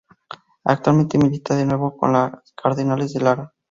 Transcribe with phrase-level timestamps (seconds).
[0.63, 2.11] Actualmente milita de nuevo con
[2.57, 3.53] Cardenales de Lara